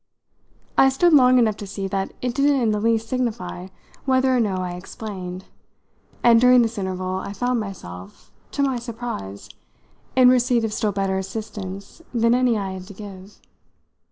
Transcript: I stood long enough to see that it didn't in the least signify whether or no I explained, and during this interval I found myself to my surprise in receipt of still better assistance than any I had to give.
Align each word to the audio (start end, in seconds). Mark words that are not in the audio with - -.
I 0.79 0.89
stood 0.89 1.13
long 1.13 1.37
enough 1.37 1.57
to 1.57 1.67
see 1.67 1.87
that 1.89 2.11
it 2.23 2.33
didn't 2.33 2.59
in 2.59 2.71
the 2.71 2.79
least 2.79 3.07
signify 3.07 3.67
whether 4.05 4.35
or 4.35 4.39
no 4.39 4.55
I 4.55 4.71
explained, 4.73 5.45
and 6.23 6.41
during 6.41 6.63
this 6.63 6.79
interval 6.79 7.17
I 7.17 7.33
found 7.33 7.59
myself 7.59 8.31
to 8.53 8.63
my 8.63 8.79
surprise 8.79 9.47
in 10.15 10.29
receipt 10.29 10.63
of 10.65 10.73
still 10.73 10.91
better 10.91 11.19
assistance 11.19 12.01
than 12.15 12.33
any 12.33 12.57
I 12.57 12.71
had 12.71 12.87
to 12.87 12.95
give. 12.95 13.39